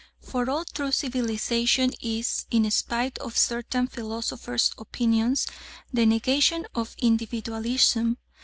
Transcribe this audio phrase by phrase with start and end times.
[0.19, 5.45] For all true civilisation is, in spite of certain philosophers' opinions,
[5.93, 8.17] the negation of individualism.